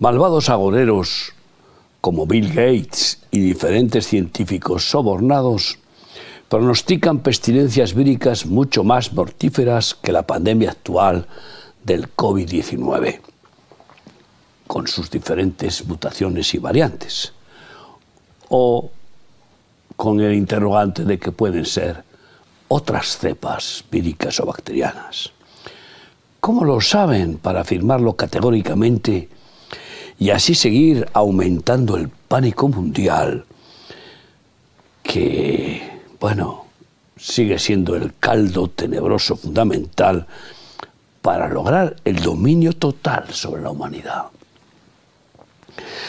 Malvados 0.00 0.50
agoreros 0.50 1.32
como 2.00 2.26
Bill 2.26 2.48
Gates 2.48 3.20
y 3.30 3.38
diferentes 3.38 4.08
científicos 4.08 4.90
sobornados 4.90 5.78
pronostican 6.48 7.20
pestilencias 7.20 7.94
víricas 7.94 8.44
mucho 8.44 8.82
más 8.82 9.12
mortíferas 9.12 9.94
que 9.94 10.10
la 10.10 10.26
pandemia 10.26 10.72
actual 10.72 11.28
del 11.84 12.12
COVID-19, 12.14 13.20
con 14.66 14.88
sus 14.88 15.10
diferentes 15.10 15.86
mutaciones 15.86 16.52
y 16.54 16.58
variantes, 16.58 17.32
o 18.48 18.90
con 19.94 20.20
el 20.20 20.34
interrogante 20.34 21.04
de 21.04 21.20
que 21.20 21.30
pueden 21.30 21.64
ser 21.64 22.02
otras 22.66 23.16
cepas 23.16 23.84
víricas 23.92 24.40
o 24.40 24.46
bacterianas. 24.46 25.30
¿Cómo 26.40 26.64
lo 26.64 26.80
saben 26.80 27.38
para 27.38 27.60
afirmarlo 27.60 28.14
categóricamente 28.14 29.28
y 30.18 30.30
así 30.30 30.54
seguir 30.54 31.08
aumentando 31.12 31.96
el 31.96 32.08
pánico 32.08 32.68
mundial 32.68 33.44
que, 35.02 36.00
bueno, 36.20 36.66
sigue 37.16 37.58
siendo 37.58 37.94
el 37.96 38.14
caldo 38.18 38.68
tenebroso 38.68 39.36
fundamental 39.36 40.26
para 41.22 41.48
lograr 41.48 41.96
el 42.04 42.16
dominio 42.16 42.72
total 42.72 43.32
sobre 43.32 43.62
la 43.62 43.70
humanidad. 43.70 44.24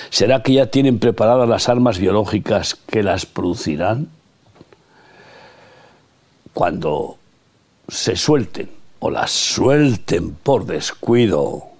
¿Será 0.09 0.44
que 0.44 0.53
ya 0.53 0.67
tienen 0.67 0.99
preparadas 0.99 1.47
las 1.47 1.69
armas 1.69 1.99
biológicas 1.99 2.75
que 2.75 3.03
las 3.03 3.25
producirán? 3.25 4.09
Cuando 6.53 7.17
se 7.88 8.16
suelten 8.16 8.69
o 8.99 9.09
las 9.09 9.31
suelten 9.31 10.31
por 10.31 10.66
descuido 10.66 11.74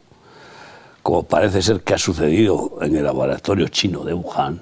como 1.06 1.22
parece 1.22 1.62
ser 1.62 1.82
que 1.82 1.94
ha 1.94 2.00
sucedido 2.00 2.80
en 2.82 2.96
el 2.96 3.04
laboratorio 3.04 3.68
chino 3.68 4.04
de 4.04 4.16
Wuhan. 4.16 4.60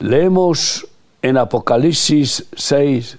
Leemos 0.00 0.88
en 1.22 1.36
Apocalipsis 1.36 2.46
6, 2.52 3.16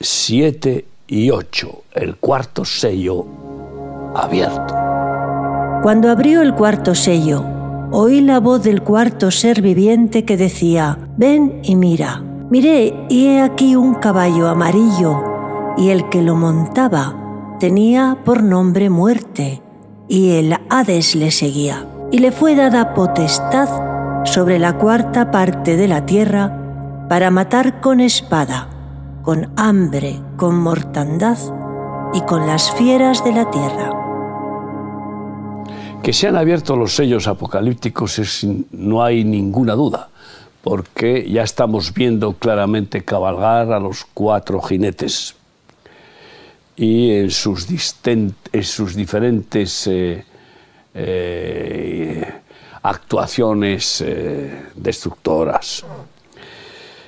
7 0.00 0.86
y 1.08 1.30
8, 1.30 1.82
el 1.92 2.16
cuarto 2.16 2.64
sello 2.64 3.26
abierto. 4.14 4.74
Cuando 5.82 6.10
abrió 6.10 6.40
el 6.40 6.54
cuarto 6.54 6.94
sello, 6.94 7.44
oí 7.92 8.22
la 8.22 8.40
voz 8.40 8.62
del 8.62 8.82
cuarto 8.82 9.30
ser 9.30 9.60
viviente 9.60 10.24
que 10.24 10.38
decía, 10.38 10.98
ven 11.18 11.60
y 11.62 11.76
mira. 11.76 12.24
Miré 12.48 12.94
y 13.10 13.26
he 13.26 13.42
aquí 13.42 13.76
un 13.76 13.96
caballo 13.96 14.48
amarillo, 14.48 15.22
y 15.76 15.90
el 15.90 16.08
que 16.08 16.22
lo 16.22 16.34
montaba 16.34 17.58
tenía 17.60 18.16
por 18.24 18.42
nombre 18.42 18.88
muerte 18.88 19.62
y 20.08 20.32
el 20.32 20.56
Hades 20.70 21.14
le 21.14 21.30
seguía. 21.30 21.86
Y 22.12 22.18
le 22.18 22.32
fue 22.32 22.54
dada 22.54 22.94
potestad 22.94 23.68
sobre 24.24 24.58
la 24.58 24.78
cuarta 24.78 25.30
parte 25.30 25.76
de 25.76 25.88
la 25.88 26.06
tierra 26.06 27.06
para 27.08 27.30
matar 27.30 27.80
con 27.80 28.00
espada, 28.00 28.68
con 29.22 29.50
hambre, 29.56 30.20
con 30.36 30.58
mortandad 30.58 31.38
y 32.14 32.20
con 32.22 32.46
las 32.46 32.70
fieras 32.72 33.24
de 33.24 33.32
la 33.32 33.50
tierra. 33.50 33.92
Que 36.02 36.12
se 36.12 36.28
han 36.28 36.36
abierto 36.36 36.76
los 36.76 36.94
sellos 36.94 37.26
apocalípticos 37.26 38.18
es, 38.20 38.46
no 38.70 39.02
hay 39.02 39.24
ninguna 39.24 39.74
duda, 39.74 40.08
porque 40.62 41.28
ya 41.28 41.42
estamos 41.42 41.92
viendo 41.92 42.34
claramente 42.34 43.04
cabalgar 43.04 43.72
a 43.72 43.80
los 43.80 44.04
cuatro 44.14 44.60
jinetes 44.60 45.34
y 46.76 47.10
en 47.10 47.30
sus, 47.30 47.66
sus 48.62 48.94
diferentes 48.94 49.86
eh, 49.86 50.24
eh, 50.94 52.34
actuaciones 52.82 54.02
eh, 54.02 54.66
destructoras. 54.74 55.84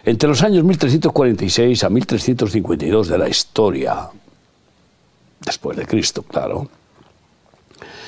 Entre 0.05 0.29
los 0.29 0.43
años 0.43 0.65
1346 0.65 1.85
a 1.85 1.91
1352 1.91 3.09
de 3.09 3.19
la 3.19 3.29
historia, 3.29 4.09
después 5.45 5.77
de 5.77 5.87
Cristo, 5.87 6.23
claro, 6.23 6.69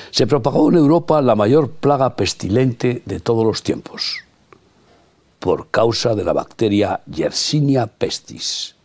se 0.09 0.25
propagó 0.25 0.69
en 0.69 0.77
Europa 0.77 1.21
la 1.21 1.35
mayor 1.35 1.69
plaga 1.69 2.15
pestilente 2.15 3.03
de 3.05 3.19
todos 3.19 3.45
los 3.45 3.61
tiempos, 3.61 4.23
por 5.39 5.69
causa 5.69 6.15
de 6.15 6.23
la 6.23 6.33
bacteria 6.33 7.01
Yersinia 7.05 7.85
pestis 7.85 8.75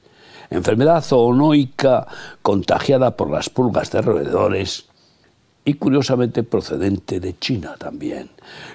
enfermedad 0.50 1.02
zoonoica 1.02 2.06
contagiada 2.42 3.16
por 3.16 3.30
las 3.30 3.48
pulgas 3.50 3.90
de 3.90 4.02
roedores 4.02 4.86
y 5.64 5.74
curiosamente 5.74 6.44
procedente 6.44 7.18
de 7.18 7.38
China 7.38 7.74
también, 7.78 8.30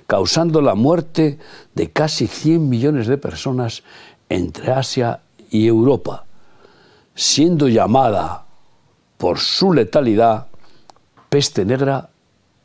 causando 0.08 0.62
la 0.62 0.76
muerte 0.76 1.40
de 1.74 1.90
casi 1.92 2.28
100 2.28 2.70
millones 2.70 3.08
de 3.08 3.18
personas 3.18 3.84
entre 4.28 4.72
Asia 4.74 5.22
y 5.50 5.68
Europa, 5.68 6.26
siendo 7.16 7.70
llamada 7.70 8.46
por 9.18 9.40
su 9.40 9.74
letalidad 9.74 10.48
peste 11.30 11.64
negra 11.64 12.10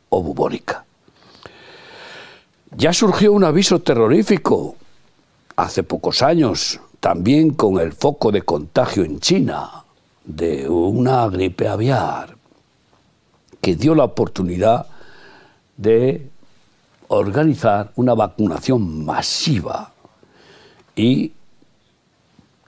o 0.09 0.21
bubónica. 0.21 0.85
Ya 2.75 2.91
surgió 2.91 3.31
un 3.31 3.45
aviso 3.45 3.79
terrorífico 3.79 4.75
hace 5.55 5.83
pocos 5.83 6.21
años 6.21 6.81
también 7.07 7.51
con 7.51 7.79
el 7.79 7.93
foco 7.93 8.33
de 8.33 8.41
contagio 8.41 9.05
en 9.05 9.21
China 9.21 9.85
de 10.25 10.67
una 10.67 11.25
gripe 11.29 11.65
aviar 11.65 12.35
que 13.61 13.77
dio 13.77 13.95
la 13.95 14.03
oportunidad 14.03 14.87
de 15.77 16.29
organizar 17.07 17.93
una 17.95 18.13
vacunación 18.13 19.05
masiva 19.05 19.93
y 20.97 21.31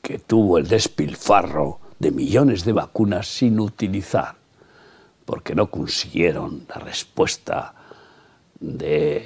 que 0.02 0.20
tuvo 0.20 0.58
el 0.58 0.70
despilfarro 0.70 1.82
de 2.00 2.12
millones 2.12 2.64
de 2.64 2.72
vacunas 2.72 3.28
sin 3.28 3.60
utilizar, 3.60 4.36
porque 5.26 5.54
no 5.54 5.70
consiguieron 5.70 6.66
la 6.70 6.76
respuesta 6.76 7.74
de, 8.58 9.26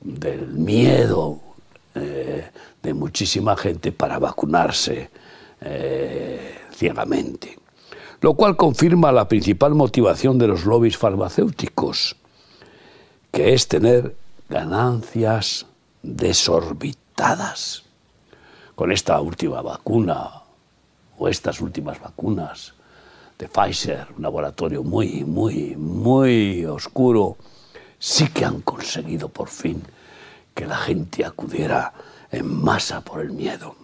del 0.00 0.46
miedo 0.46 1.40
eh, 1.94 2.50
de 2.82 2.94
muchísima 2.94 3.56
gente 3.56 3.92
para 3.92 4.18
vacunarse 4.18 5.10
eh, 5.60 6.58
ciegamente. 6.72 7.58
Lo 8.20 8.34
cual 8.34 8.56
confirma 8.56 9.12
la 9.12 9.28
principal 9.28 9.74
motivación 9.74 10.38
de 10.38 10.48
los 10.48 10.64
lobbies 10.64 10.96
farmacéuticos, 10.96 12.16
que 13.30 13.52
es 13.52 13.68
tener 13.68 14.16
ganancias 14.48 15.66
desorbitadas. 16.02 17.82
Con 18.74 18.90
esta 18.90 19.20
última 19.20 19.60
vacuna 19.60 20.42
o 21.18 21.28
estas 21.28 21.60
últimas 21.60 22.00
vacunas 22.00 22.74
de 23.38 23.48
Pfizer, 23.48 24.06
un 24.16 24.22
laboratorio 24.22 24.82
muy, 24.82 25.24
muy, 25.24 25.76
muy 25.76 26.64
oscuro, 26.64 27.36
sí 27.98 28.28
que 28.28 28.44
han 28.44 28.62
conseguido 28.62 29.28
por 29.28 29.48
fin 29.48 29.82
que 30.54 30.66
la 30.66 30.76
gente 30.76 31.24
acudiera 31.24 31.92
en 32.30 32.62
masa 32.62 33.00
por 33.00 33.20
el 33.20 33.32
miedo. 33.32 33.76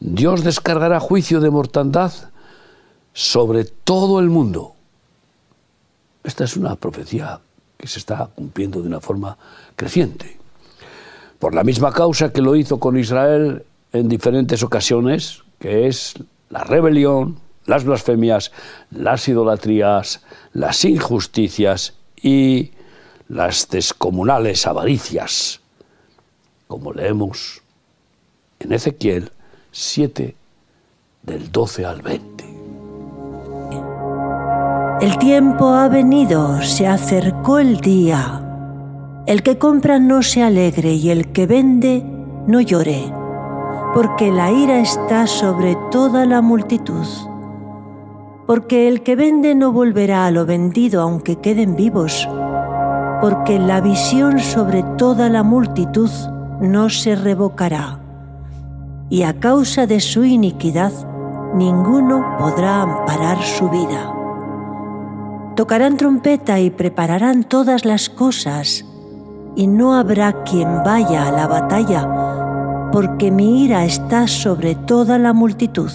Dios 0.00 0.44
descargará 0.44 1.00
juicio 1.00 1.40
de 1.40 1.50
mortandad 1.50 2.12
sobre 3.12 3.64
todo 3.64 4.18
el 4.18 4.28
mundo. 4.28 4.74
Esta 6.24 6.44
es 6.44 6.56
una 6.56 6.76
profecía 6.76 7.40
que 7.76 7.86
se 7.86 7.98
está 7.98 8.28
cumpliendo 8.34 8.82
de 8.82 8.88
una 8.88 9.00
forma 9.00 9.38
creciente. 9.76 10.38
Por 11.38 11.54
la 11.54 11.64
misma 11.64 11.92
causa 11.92 12.32
que 12.32 12.42
lo 12.42 12.56
hizo 12.56 12.80
con 12.80 12.98
Israel 12.98 13.64
en 13.92 14.08
diferentes 14.08 14.62
ocasiones, 14.62 15.44
que 15.58 15.86
es 15.86 16.14
la 16.50 16.64
rebelión, 16.64 17.38
las 17.66 17.84
blasfemias, 17.84 18.52
las 18.90 19.28
idolatrías, 19.28 20.22
las 20.52 20.84
injusticias 20.84 21.94
y 22.20 22.72
las 23.28 23.68
descomunales 23.68 24.66
avaricias, 24.66 25.60
como 26.66 26.92
leemos 26.92 27.62
en 28.60 28.72
Ezequiel 28.72 29.30
7 29.72 30.34
del 31.22 31.50
12 31.50 31.84
al 31.86 32.02
20. 32.02 32.44
El 35.00 35.18
tiempo 35.18 35.68
ha 35.70 35.88
venido, 35.88 36.62
se 36.62 36.86
acercó 36.86 37.58
el 37.58 37.80
día. 37.80 38.40
El 39.26 39.42
que 39.42 39.58
compra 39.58 39.98
no 39.98 40.22
se 40.22 40.42
alegre 40.42 40.92
y 40.92 41.10
el 41.10 41.32
que 41.32 41.46
vende 41.46 42.04
no 42.46 42.60
llore, 42.60 43.12
porque 43.94 44.30
la 44.30 44.52
ira 44.52 44.80
está 44.80 45.26
sobre 45.26 45.76
toda 45.90 46.26
la 46.26 46.42
multitud. 46.42 47.06
Porque 48.46 48.86
el 48.86 49.02
que 49.02 49.16
vende 49.16 49.54
no 49.54 49.72
volverá 49.72 50.26
a 50.26 50.30
lo 50.30 50.44
vendido 50.44 51.00
aunque 51.00 51.36
queden 51.36 51.74
vivos 51.74 52.28
porque 53.24 53.58
la 53.58 53.80
visión 53.80 54.38
sobre 54.38 54.82
toda 54.98 55.30
la 55.30 55.42
multitud 55.42 56.10
no 56.60 56.90
se 56.90 57.16
revocará, 57.16 57.98
y 59.08 59.22
a 59.22 59.40
causa 59.40 59.86
de 59.86 60.00
su 60.00 60.24
iniquidad 60.24 60.92
ninguno 61.54 62.36
podrá 62.38 62.82
amparar 62.82 63.42
su 63.42 63.70
vida. 63.70 64.12
Tocarán 65.56 65.96
trompeta 65.96 66.60
y 66.60 66.68
prepararán 66.68 67.44
todas 67.44 67.86
las 67.86 68.10
cosas, 68.10 68.84
y 69.56 69.68
no 69.68 69.94
habrá 69.94 70.44
quien 70.44 70.82
vaya 70.84 71.26
a 71.26 71.32
la 71.32 71.46
batalla, 71.46 72.90
porque 72.92 73.30
mi 73.30 73.64
ira 73.64 73.86
está 73.86 74.26
sobre 74.28 74.74
toda 74.74 75.18
la 75.18 75.32
multitud. 75.32 75.90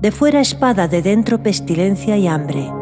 De 0.00 0.10
fuera 0.10 0.40
espada, 0.40 0.88
de 0.88 1.00
dentro 1.00 1.44
pestilencia 1.44 2.16
y 2.16 2.26
hambre. 2.26 2.72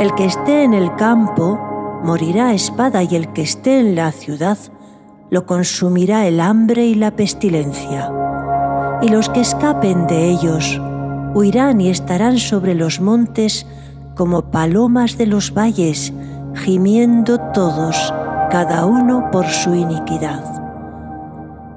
El 0.00 0.12
que 0.16 0.24
esté 0.24 0.64
en 0.64 0.74
el 0.74 0.92
campo 0.96 1.67
morirá 2.02 2.54
espada 2.54 3.02
y 3.02 3.14
el 3.16 3.32
que 3.32 3.42
esté 3.42 3.80
en 3.80 3.94
la 3.94 4.12
ciudad 4.12 4.58
lo 5.30 5.46
consumirá 5.46 6.26
el 6.26 6.40
hambre 6.40 6.86
y 6.86 6.94
la 6.94 7.10
pestilencia. 7.10 8.10
Y 9.02 9.08
los 9.08 9.28
que 9.28 9.40
escapen 9.40 10.06
de 10.06 10.30
ellos 10.30 10.80
huirán 11.34 11.80
y 11.80 11.90
estarán 11.90 12.38
sobre 12.38 12.74
los 12.74 13.00
montes 13.00 13.66
como 14.16 14.50
palomas 14.50 15.16
de 15.18 15.26
los 15.26 15.54
valles, 15.54 16.12
gimiendo 16.54 17.38
todos, 17.52 18.12
cada 18.50 18.86
uno 18.86 19.30
por 19.30 19.46
su 19.46 19.74
iniquidad. 19.74 20.42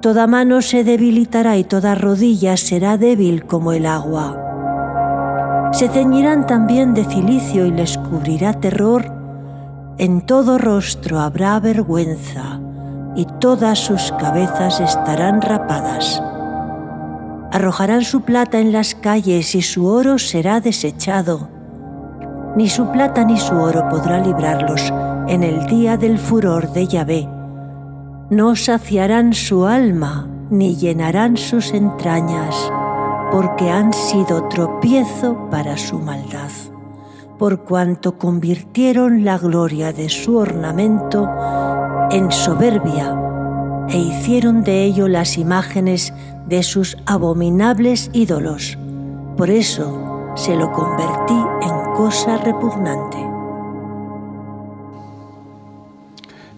Toda 0.02 0.26
mano 0.26 0.64
se 0.64 0.84
debilitará 0.84 1.58
y 1.58 1.64
toda 1.64 1.94
rodilla 1.94 2.58
será 2.58 2.98
débil 2.98 3.46
como 3.46 3.72
el 3.74 3.86
agua. 3.86 5.70
Se 5.74 5.88
ceñirán 5.88 6.48
también 6.48 6.96
de 6.96 7.06
cilicio 7.06 7.68
y 7.68 7.72
les 7.72 7.98
cubrirá 8.00 8.54
terror. 8.54 9.21
En 10.02 10.20
todo 10.20 10.58
rostro 10.58 11.22
habrá 11.22 11.58
vergüenza 11.62 12.60
y 13.16 13.26
todas 13.40 13.80
sus 13.80 14.12
cabezas 14.20 14.82
estarán 14.82 15.42
rapadas. 15.42 16.22
Arrojarán 17.54 18.04
su 18.04 18.22
plata 18.22 18.60
en 18.60 18.74
las 18.74 18.96
calles 18.96 19.56
y 19.56 19.62
su 19.62 19.88
oro 19.88 20.20
será 20.20 20.60
desechado 20.60 21.50
ni 22.56 22.68
su 22.68 22.92
plata 22.92 23.24
ni 23.24 23.38
su 23.38 23.56
oro 23.56 23.88
podrá 23.90 24.20
librarlos 24.20 24.82
en 25.28 25.44
el 25.44 25.66
día 25.68 25.98
del 25.98 26.18
furor 26.18 26.72
de 26.74 26.88
Yahvé. 26.88 27.30
No 28.30 28.56
saciarán 28.56 29.34
su 29.34 29.66
alma 29.66 30.28
ni 30.50 30.76
llenarán 30.76 31.38
sus 31.38 31.74
entrañas, 31.74 32.56
porque 33.32 33.70
han 33.70 33.94
sido 33.94 34.50
tropiezo 34.50 35.50
para 35.50 35.78
su 35.78 36.00
maldad, 36.00 36.50
por 37.42 37.64
cuanto 37.64 38.20
convirtieron 38.20 39.26
la 39.26 39.40
gloria 39.40 39.94
de 39.94 40.10
su 40.10 40.38
ornamento 40.38 41.28
en 42.12 42.32
soberbia 42.32 43.20
e 43.90 43.98
hicieron 43.98 44.64
de 44.64 44.84
ello 44.84 45.08
las 45.08 45.40
imágenes 45.40 46.14
de 46.46 46.62
sus 46.62 46.98
abominables 47.08 48.12
ídolos. 48.14 48.78
Por 49.38 49.50
eso 49.50 50.32
se 50.36 50.56
lo 50.56 50.72
convertí 50.72 51.34
en 51.64 51.96
cosa 51.96 52.38
repugnante. 52.38 53.18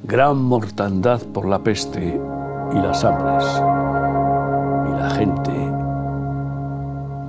Gran 0.03 0.44
mortandad 0.44 1.21
por 1.33 1.47
la 1.47 1.59
peste 1.59 2.19
y 2.74 2.75
las 2.75 3.06
hambres. 3.06 3.45
Y 4.89 5.00
la 5.00 5.09
gente 5.12 5.73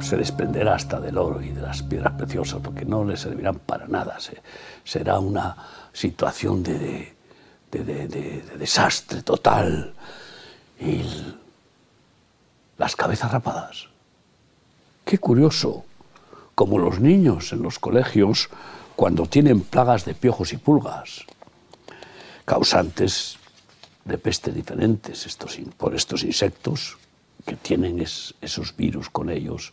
se 0.04 0.16
desprenderá 0.16 0.74
hasta 0.74 1.00
del 1.00 1.18
oro 1.18 1.40
y 1.40 1.50
de 1.50 1.62
las 1.62 1.82
piedras 1.82 2.12
preciosas 2.12 2.60
porque 2.62 2.84
no 2.84 3.04
le 3.04 3.16
servirán 3.16 3.58
para 3.58 3.86
nada. 3.88 4.18
será 4.84 5.18
una 5.18 5.56
situación 5.92 6.62
de, 6.62 7.14
de 7.70 8.44
desastre 8.58 9.22
total. 9.22 9.94
Y 10.80 11.02
las 12.78 12.96
cabezas 12.96 13.30
rapadas. 13.30 13.88
Qué 15.04 15.18
curioso 15.18 15.84
como 16.54 16.78
los 16.78 17.00
niños 17.00 17.52
en 17.52 17.62
los 17.62 17.78
colegios 17.78 18.48
cuando 18.96 19.26
tienen 19.26 19.60
plagas 19.60 20.04
de 20.04 20.14
piojos 20.14 20.52
y 20.52 20.56
pulgas, 20.56 21.24
causantes 22.44 23.38
de 24.04 24.18
peste 24.18 24.52
diferentes 24.52 25.36
por 25.76 25.94
estos 25.94 26.22
insectos 26.22 26.98
que 27.44 27.56
tienen 27.56 28.00
esos 28.00 28.76
virus 28.76 29.10
con 29.10 29.30
ellos 29.30 29.72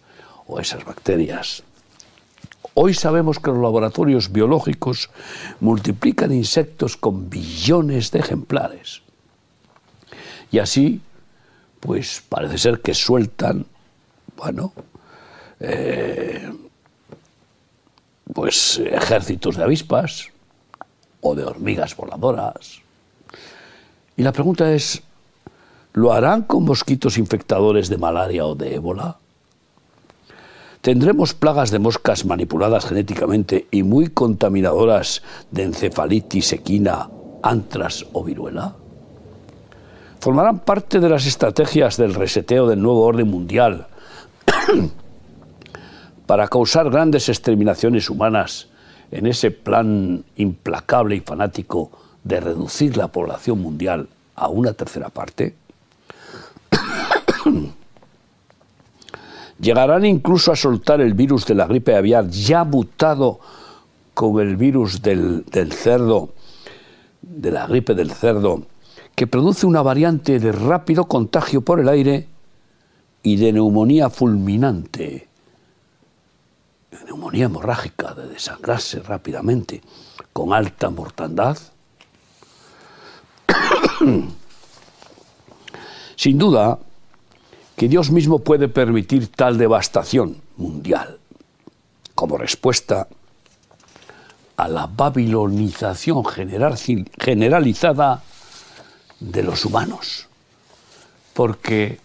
o 0.52 0.60
esas 0.60 0.84
bacterias. 0.84 1.64
Hoy 2.74 2.94
sabemos 2.94 3.40
que 3.40 3.52
los 3.52 3.62
laboratorios 3.62 4.32
biológicos 4.32 5.10
multiplican 5.62 6.32
insectos 6.32 6.98
con 6.98 7.30
billones 7.30 8.12
de 8.12 8.20
ejemplares. 8.20 9.02
Y 10.52 10.60
así, 10.60 11.02
pues 11.80 12.24
parece 12.28 12.58
ser 12.58 12.82
que 12.82 12.94
sueltan, 12.94 13.66
bueno, 14.36 14.74
eh, 15.62 16.52
pues 18.34 18.80
ejércitos 18.80 19.56
de 19.56 19.64
avispas 19.64 20.28
o 21.22 21.34
de 21.34 21.46
hormigas 21.46 21.96
voladoras. 21.96 22.82
Y 24.18 24.24
la 24.24 24.34
pregunta 24.34 24.72
es, 24.74 25.02
¿lo 25.94 26.12
harán 26.12 26.44
con 26.44 26.66
mosquitos 26.66 27.18
infectadores 27.18 27.88
de 27.88 27.98
malaria 27.98 28.46
o 28.46 28.56
de 28.56 28.76
ébola? 28.76 29.18
¿Tendremos 30.82 31.36
plagas 31.36 31.70
de 31.70 31.78
moscas 31.78 32.26
manipuladas 32.26 32.86
genéticamente 32.86 33.68
y 33.70 33.84
muy 33.84 34.08
contaminadoras 34.08 35.22
de 35.52 35.62
encefalitis, 35.64 36.54
equina, 36.54 37.08
antras 37.44 38.08
o 38.14 38.24
viruela? 38.24 38.74
¿Formarán 40.20 40.60
parte 40.60 41.00
de 41.00 41.08
las 41.08 41.28
estrategias 41.28 41.98
del 41.98 42.16
reseteo 42.16 42.66
del 42.66 42.82
nuevo 42.82 43.06
orden 43.06 43.30
mundial 43.30 43.86
para 46.26 46.48
causar 46.48 46.90
grandes 46.90 47.30
exterminaciones 47.30 48.10
humanas 48.10 48.68
en 49.12 49.28
ese 49.28 49.52
plan 49.52 50.24
implacable 50.36 51.16
y 51.16 51.20
fanático 51.20 51.92
de 52.24 52.40
reducir 52.40 52.98
la 52.98 53.10
población 53.10 53.62
mundial 53.62 54.08
a 54.36 54.48
una 54.48 54.74
tercera 54.74 55.10
parte? 55.10 55.54
Llegarán 59.62 60.06
incluso 60.06 60.52
a 60.52 60.56
soltar 60.56 61.02
el 61.02 61.14
virus 61.14 61.46
de 61.46 61.56
la 61.56 61.68
gripe 61.68 61.96
aviar 61.96 62.28
ya 62.30 62.64
mutado 62.64 63.40
con 64.14 64.42
el 64.42 64.58
virus 64.58 65.02
del, 65.02 65.46
del 65.46 65.72
cerdo, 65.72 66.30
de 67.22 67.52
la 67.52 67.68
gripe 67.68 67.94
del 67.94 68.12
cerdo, 68.12 68.64
que 69.16 69.28
produce 69.28 69.66
una 69.66 69.82
variante 69.82 70.40
de 70.40 70.52
rápido 70.52 71.06
contagio 71.06 71.62
por 71.62 71.80
el 71.80 71.90
aire 71.90 72.28
y 73.24 73.36
de 73.36 73.54
neumonía 73.54 74.10
fulminante 74.10 75.30
neumonía 77.06 77.46
hemorrágica, 77.46 78.14
de 78.14 78.28
desangrarse 78.28 79.00
rápidamente, 79.02 79.82
con 80.34 80.54
alta 80.54 80.90
mortandad? 80.90 81.58
Sin 86.16 86.38
duda 86.38 86.80
que 87.82 87.90
Dios 87.90 88.12
mismo 88.12 88.38
puede 88.38 88.68
permitir 88.68 89.32
tal 89.32 89.58
devastación 89.58 90.38
mundial 90.56 91.18
como 92.14 92.38
respuesta 92.38 93.08
a 94.56 94.68
la 94.68 94.86
babilonización 94.86 96.24
generalizada 96.24 98.22
de 99.20 99.42
los 99.42 99.66
humanos. 99.66 100.28
Porque, 101.34 102.00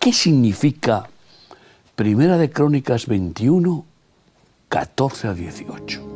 ¿qué 0.00 0.12
significa 0.12 1.08
Primera 1.94 2.36
de 2.36 2.50
Crónicas 2.50 3.06
21 3.06 3.84
14 4.68 5.28
a 5.28 5.34
18. 5.34 6.13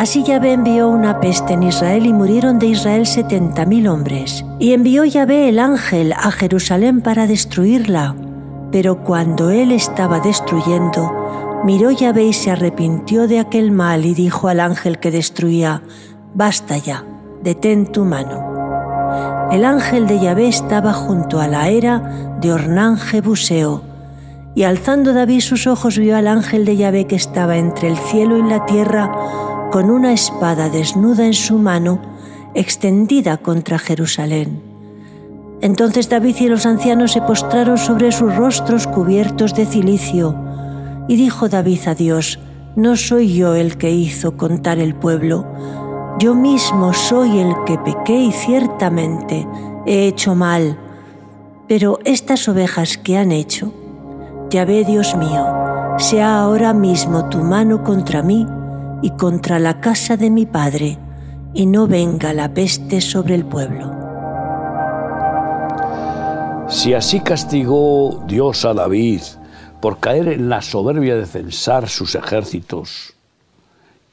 Así 0.00 0.22
Yahvé 0.22 0.54
envió 0.54 0.88
una 0.88 1.20
peste 1.20 1.52
en 1.52 1.62
Israel 1.62 2.06
y 2.06 2.14
murieron 2.14 2.58
de 2.58 2.68
Israel 2.68 3.04
setenta 3.04 3.66
mil 3.66 3.86
hombres. 3.86 4.46
Y 4.58 4.72
envió 4.72 5.04
Yahvé 5.04 5.50
el 5.50 5.58
ángel 5.58 6.14
a 6.14 6.30
Jerusalén 6.30 7.02
para 7.02 7.26
destruirla. 7.26 8.16
Pero 8.72 9.04
cuando 9.04 9.50
él 9.50 9.72
estaba 9.72 10.20
destruyendo, 10.20 11.62
miró 11.66 11.90
Yahvé 11.90 12.24
y 12.24 12.32
se 12.32 12.50
arrepintió 12.50 13.28
de 13.28 13.40
aquel 13.40 13.72
mal 13.72 14.06
y 14.06 14.14
dijo 14.14 14.48
al 14.48 14.60
ángel 14.60 14.98
que 15.00 15.10
destruía, 15.10 15.82
Basta 16.32 16.78
ya, 16.78 17.04
detén 17.42 17.84
tu 17.84 18.06
mano. 18.06 19.50
El 19.52 19.66
ángel 19.66 20.06
de 20.06 20.18
Yahvé 20.18 20.48
estaba 20.48 20.94
junto 20.94 21.40
a 21.40 21.46
la 21.46 21.68
era 21.68 22.38
de 22.40 22.54
Ornán 22.54 22.96
Jebuseo, 22.96 23.82
y 24.54 24.62
alzando 24.62 25.12
David 25.12 25.40
sus 25.40 25.66
ojos 25.66 25.98
vio 25.98 26.16
al 26.16 26.26
ángel 26.26 26.64
de 26.64 26.78
Yahvé 26.78 27.06
que 27.06 27.16
estaba 27.16 27.58
entre 27.58 27.88
el 27.88 27.98
cielo 27.98 28.38
y 28.38 28.42
la 28.42 28.64
tierra, 28.64 29.12
con 29.70 29.90
una 29.90 30.12
espada 30.12 30.68
desnuda 30.68 31.26
en 31.26 31.34
su 31.34 31.58
mano, 31.58 32.00
extendida 32.54 33.36
contra 33.36 33.78
Jerusalén. 33.78 34.60
Entonces 35.60 36.08
David 36.08 36.36
y 36.40 36.48
los 36.48 36.66
ancianos 36.66 37.12
se 37.12 37.22
postraron 37.22 37.78
sobre 37.78 38.12
sus 38.12 38.34
rostros 38.34 38.86
cubiertos 38.86 39.54
de 39.54 39.66
cilicio, 39.66 40.36
y 41.08 41.16
dijo 41.16 41.48
David 41.48 41.80
a 41.86 41.94
Dios, 41.94 42.40
No 42.76 42.96
soy 42.96 43.34
yo 43.34 43.54
el 43.54 43.76
que 43.76 43.90
hizo 43.90 44.36
contar 44.36 44.78
el 44.78 44.94
pueblo, 44.94 45.46
yo 46.18 46.34
mismo 46.34 46.92
soy 46.92 47.38
el 47.38 47.54
que 47.64 47.78
pequé 47.78 48.16
y 48.16 48.32
ciertamente 48.32 49.46
he 49.86 50.06
hecho 50.06 50.34
mal, 50.34 50.78
pero 51.68 51.98
estas 52.04 52.48
ovejas 52.48 52.98
que 52.98 53.16
han 53.16 53.30
hecho, 53.32 53.72
ve 54.50 54.84
Dios 54.84 55.16
mío, 55.16 55.46
sea 55.98 56.40
ahora 56.40 56.72
mismo 56.72 57.28
tu 57.28 57.38
mano 57.38 57.84
contra 57.84 58.22
mí 58.22 58.46
y 59.02 59.10
contra 59.10 59.58
la 59.58 59.80
casa 59.80 60.16
de 60.16 60.30
mi 60.30 60.46
padre, 60.46 60.98
y 61.54 61.66
no 61.66 61.86
venga 61.86 62.32
la 62.32 62.54
peste 62.54 63.00
sobre 63.00 63.34
el 63.34 63.44
pueblo. 63.44 64.00
Si 66.68 66.94
así 66.94 67.20
castigó 67.20 68.22
Dios 68.28 68.64
a 68.64 68.74
David 68.74 69.22
por 69.80 69.98
caer 69.98 70.28
en 70.28 70.48
la 70.48 70.62
soberbia 70.62 71.16
de 71.16 71.26
censar 71.26 71.88
sus 71.88 72.14
ejércitos, 72.14 73.14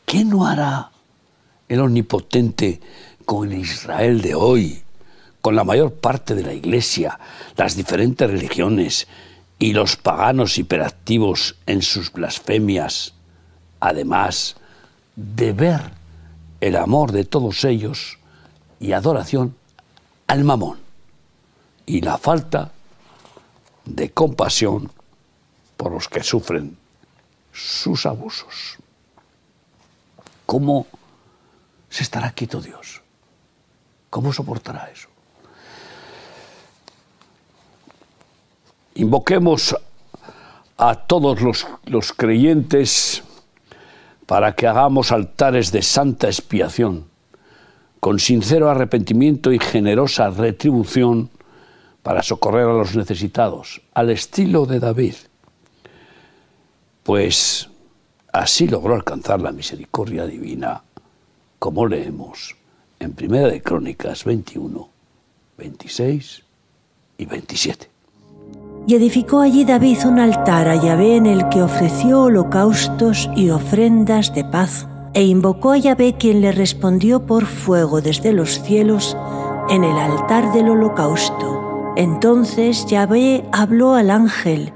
¿qué 0.06 0.26
no 0.26 0.48
hará 0.48 0.92
el 1.70 1.82
Omnipotente 1.82 2.82
con 3.26 3.52
el 3.52 3.60
Israel 3.60 4.22
de 4.22 4.34
hoy, 4.34 4.82
con 5.42 5.56
la 5.56 5.64
mayor 5.64 5.94
parte 5.94 6.34
de 6.34 6.44
la 6.44 6.54
Iglesia, 6.54 7.20
las 7.56 7.76
diferentes 7.76 8.30
religiones 8.30 9.08
y 9.60 9.74
los 9.74 9.96
paganos 9.96 10.58
hiperactivos 10.58 11.58
en 11.66 11.82
sus 11.82 12.12
blasfemias, 12.12 13.14
además 13.80 14.56
de 15.18 15.52
ver 15.52 15.82
el 16.62 16.76
amor 16.76 17.12
de 17.12 17.26
todos 17.26 17.66
ellos 17.66 18.20
y 18.80 18.94
adoración 18.94 19.56
al 20.28 20.44
mamón 20.44 20.78
y 21.88 22.02
la 22.02 22.20
falta 22.20 22.72
de 23.84 24.12
compasión 24.12 24.92
por 25.76 25.92
los 25.92 26.08
que 26.08 26.24
sufren 26.24 26.78
sus 27.52 28.06
abusos. 28.06 28.78
¿Cómo 30.46 30.86
se 31.90 32.04
estará 32.04 32.32
quieto 32.32 32.62
Dios? 32.62 33.02
¿Cómo 34.12 34.32
soportará 34.32 34.90
eso? 34.92 35.10
Invoquemos 38.96 39.76
a 40.78 40.96
todos 40.96 41.42
los, 41.42 41.66
los 41.86 42.14
creyentes 42.14 43.24
para 44.28 44.56
que 44.56 44.68
hagamos 44.68 45.12
altares 45.12 45.72
de 45.72 45.82
santa 45.82 46.28
expiación, 46.28 47.06
con 48.00 48.20
sincero 48.20 48.70
arrepentimiento 48.70 49.52
y 49.52 49.58
generosa 49.58 50.30
retribución 50.30 51.32
para 52.04 52.22
socorrer 52.22 52.68
a 52.68 52.74
los 52.74 52.96
necesitados, 52.96 53.82
al 53.94 54.10
estilo 54.10 54.66
de 54.66 54.80
David, 54.80 55.16
pues 57.04 57.70
así 58.34 58.68
logró 58.68 58.96
alcanzar 58.96 59.42
la 59.42 59.54
misericordia 59.54 60.26
divina, 60.26 60.84
como 61.58 61.88
leemos 61.88 62.58
en 63.00 63.14
Primera 63.14 63.48
de 63.48 63.62
Crónicas 63.62 64.26
21, 64.26 64.90
26 65.58 66.44
y 67.18 67.26
27. 67.26 67.97
Y 68.88 68.96
edificó 68.96 69.42
allí 69.42 69.66
David 69.66 70.06
un 70.06 70.18
altar 70.18 70.70
a 70.70 70.82
Yahvé 70.82 71.18
en 71.18 71.26
el 71.26 71.50
que 71.50 71.62
ofreció 71.62 72.22
holocaustos 72.22 73.30
y 73.36 73.50
ofrendas 73.50 74.34
de 74.34 74.46
paz, 74.46 74.88
e 75.14 75.26
invocó 75.26 75.72
a 75.72 75.78
Yahvé 75.78 76.16
quien 76.18 76.40
le 76.40 76.54
respondió 76.54 77.26
por 77.26 77.46
fuego 77.46 78.00
desde 78.00 78.32
los 78.32 78.62
cielos 78.62 79.18
en 79.70 79.84
el 79.84 79.98
altar 79.98 80.54
del 80.54 80.70
holocausto. 80.70 81.94
Entonces 81.98 82.86
Yahvé 82.86 83.44
habló 83.52 83.94
al 83.94 84.10
ángel, 84.10 84.72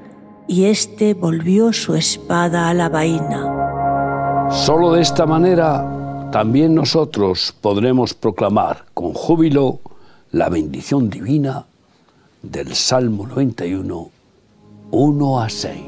y 0.45 0.65
éste 0.65 1.13
volvió 1.13 1.71
su 1.71 1.95
espada 1.95 2.67
a 2.67 2.73
la 2.73 2.89
vaina. 2.89 4.49
Solo 4.51 4.91
de 4.91 5.01
esta 5.03 5.25
manera 5.25 6.29
también 6.33 6.75
nosotros 6.75 7.55
podremos 7.61 8.13
proclamar 8.13 8.83
con 8.93 9.13
júbilo 9.13 9.79
la 10.31 10.49
bendición 10.49 11.09
divina 11.09 11.65
del 12.41 12.73
Salmo 12.73 13.27
91, 13.27 14.09
1 14.91 15.39
a 15.39 15.49
6. 15.49 15.81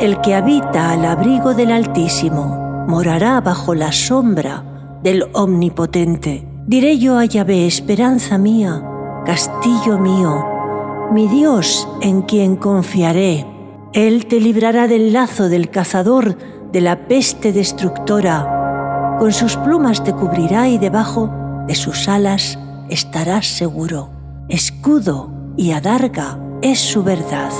El 0.00 0.20
que 0.22 0.34
habita 0.34 0.90
al 0.92 1.04
abrigo 1.04 1.54
del 1.54 1.70
Altísimo 1.70 2.86
morará 2.88 3.40
bajo 3.40 3.74
la 3.74 3.92
sombra 3.92 4.64
del 5.02 5.24
Omnipotente. 5.34 6.48
Diré 6.66 6.98
yo 6.98 7.18
a 7.18 7.26
Yahvé, 7.26 7.66
esperanza 7.66 8.38
mía, 8.38 8.82
castillo 9.26 9.98
mío, 9.98 10.44
mi 11.12 11.28
Dios 11.28 11.86
en 12.00 12.22
quien 12.22 12.56
confiaré. 12.56 13.46
Él 13.92 14.26
te 14.26 14.40
librará 14.40 14.88
del 14.88 15.12
lazo 15.12 15.50
del 15.50 15.68
cazador, 15.68 16.38
de 16.72 16.80
la 16.80 17.06
peste 17.06 17.52
destructora. 17.52 19.16
Con 19.18 19.32
sus 19.32 19.56
plumas 19.58 20.02
te 20.02 20.14
cubrirá 20.14 20.68
y 20.68 20.78
debajo 20.78 21.30
de 21.66 21.74
sus 21.74 22.08
alas 22.08 22.58
estarás 22.88 23.46
seguro. 23.46 24.13
Escudo 24.48 25.30
y 25.56 25.72
adarga 25.72 26.38
es 26.60 26.78
su 26.78 27.02
verdad. 27.02 27.50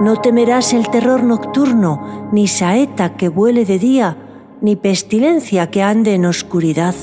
No 0.00 0.20
temerás 0.20 0.72
el 0.72 0.90
terror 0.90 1.22
nocturno, 1.22 2.28
ni 2.32 2.48
saeta 2.48 3.16
que 3.16 3.28
vuele 3.28 3.64
de 3.64 3.78
día, 3.78 4.16
ni 4.60 4.74
pestilencia 4.74 5.70
que 5.70 5.84
ande 5.84 6.14
en 6.14 6.26
oscuridad, 6.26 6.96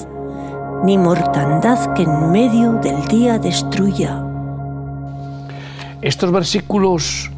ni 0.84 0.98
mortandad 0.98 1.94
que 1.94 2.04
en 2.04 2.32
medio 2.32 2.74
del 2.74 3.08
día 3.08 3.40
destruya. 3.40 4.26
Estos 6.02 6.30
versículos 6.34 7.32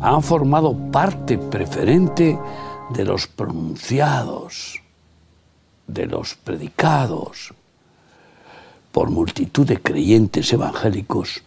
han 0.00 0.22
formado 0.22 0.74
parte 0.90 1.36
preferente 1.36 2.38
de 2.94 3.04
los 3.04 3.26
pronunciados, 3.26 4.80
de 5.86 6.06
los 6.06 6.34
predicados 6.34 7.52
por 8.94 9.10
multitud 9.10 9.66
de 9.66 9.82
creyentes 9.82 10.52
evangélicos 10.52 11.42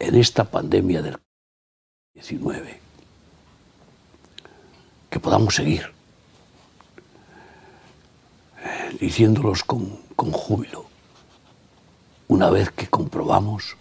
en 0.00 0.16
esta 0.16 0.42
pandemia 0.42 1.00
del 1.00 1.16
19. 2.14 2.80
Que 5.08 5.20
podamos 5.20 5.54
seguir 5.54 5.92
eh, 8.64 8.96
diciéndolos 9.00 9.62
con, 9.62 10.00
con 10.16 10.32
júbilo, 10.32 10.86
una 12.26 12.50
vez 12.50 12.72
que 12.72 12.88
comprobamos 12.88 13.76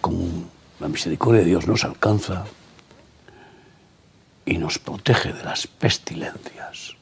con 0.00 0.50
la 0.80 0.88
misericordia 0.88 1.42
de 1.42 1.46
Dios 1.46 1.68
nos 1.68 1.84
alcanza 1.84 2.46
y 4.44 4.58
nos 4.58 4.80
protege 4.80 5.32
de 5.32 5.44
las 5.44 5.68
pestilencias, 5.68 6.96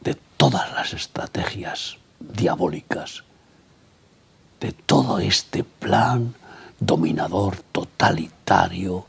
de 0.00 0.16
todas 0.38 0.72
las 0.72 0.94
estrategias 0.94 1.98
diabólicas, 2.18 3.27
de 4.60 4.72
todo 4.72 5.18
este 5.18 5.64
plan 5.64 6.34
dominador, 6.80 7.56
totalitario, 7.72 9.06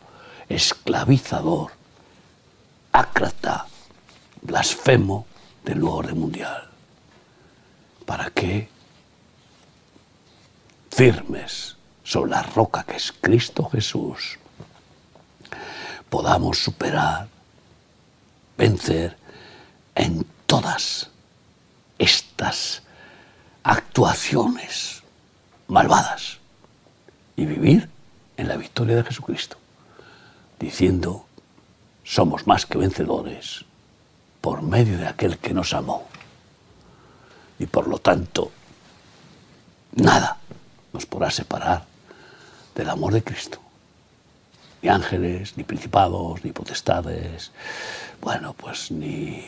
esclavizador, 0.47 1.71
ácrata, 2.91 3.67
blasfemo 4.41 5.25
del 5.63 5.79
nuevo 5.79 5.97
orden 5.97 6.19
mundial. 6.19 6.69
¿Para 8.05 8.29
qué? 8.31 8.69
Firmes 10.91 11.75
sobre 12.03 12.31
la 12.31 12.41
roca 12.41 12.83
que 12.83 12.95
es 12.95 13.11
Cristo 13.11 13.69
Jesús, 13.69 14.39
podamos 16.09 16.57
superar, 16.57 17.27
vencer 18.57 19.15
en 19.95 20.25
todas 20.45 21.09
estas 21.99 22.81
actuaciones 23.63 24.98
malvadas 25.69 26.39
y 27.35 27.45
vivir 27.45 27.89
en 28.35 28.47
la 28.47 28.57
victoria 28.57 28.95
de 28.97 29.03
Jesucristo, 29.03 29.57
diciendo, 30.59 31.25
somos 32.03 32.47
más 32.47 32.65
que 32.65 32.77
vencedores 32.77 33.65
por 34.41 34.61
medio 34.61 34.97
de 34.97 35.07
aquel 35.07 35.37
que 35.37 35.53
nos 35.53 35.73
amó. 35.73 36.07
Y 37.59 37.67
por 37.67 37.87
lo 37.87 37.99
tanto, 37.99 38.51
nada 39.93 40.37
nos 40.91 41.05
podrá 41.05 41.29
separar 41.29 41.85
del 42.75 42.89
amor 42.89 43.13
de 43.13 43.23
Cristo. 43.23 43.59
Ni 44.81 44.89
ángeles, 44.89 45.57
ni 45.57 45.63
principados, 45.63 46.43
ni 46.43 46.51
potestades, 46.51 47.51
bueno, 48.21 48.53
pues 48.53 48.91
ni 48.91 49.43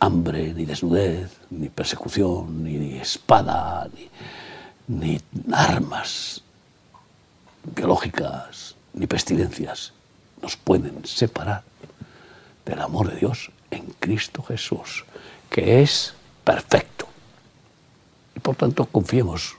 hambre, 0.00 0.52
ni 0.54 0.64
desnudez, 0.64 1.32
ni 1.50 1.70
persecución, 1.70 2.62
ni 2.62 2.98
espada, 2.98 3.88
ni, 3.94 4.08
ni 4.88 5.20
armas 5.52 6.42
biológicas 7.62 8.74
ni 8.94 9.06
pestilencias 9.06 9.92
nos 10.42 10.56
pueden 10.56 11.04
separar 11.04 11.62
del 12.64 12.80
amor 12.80 13.10
de 13.10 13.16
Dios 13.16 13.50
en 13.70 13.86
Cristo 13.98 14.42
Jesús, 14.42 15.04
que 15.50 15.82
es 15.82 16.14
perfecto. 16.44 17.06
Y 18.34 18.40
por 18.40 18.56
tanto 18.56 18.86
confiemos 18.86 19.56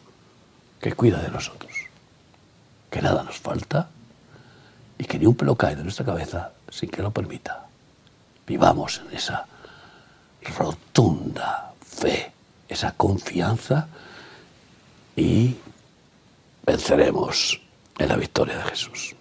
que 0.82 0.94
cuida 0.94 1.22
de 1.22 1.30
nosotros, 1.30 1.72
que 2.90 3.02
nada 3.02 3.24
nos 3.24 3.40
falta 3.40 3.90
y 4.98 5.06
que 5.06 5.20
ni 5.20 5.26
un 5.26 5.36
pelo 5.36 5.56
cae 5.56 5.76
de 5.76 5.84
nuestra 5.84 6.06
cabeza 6.06 6.52
sin 6.70 6.90
que 6.90 7.02
lo 7.02 7.12
permita. 7.12 7.66
Vivamos 8.48 9.02
en 9.06 9.16
esa 9.16 9.46
rotunda 10.58 11.74
fe, 11.82 12.32
esa 12.68 12.94
confianza 12.94 13.88
y 15.20 15.56
venceremos 16.66 17.62
en 17.98 18.08
la 18.08 18.16
victoria 18.16 18.58
de 18.58 18.64
Jesús. 18.64 19.16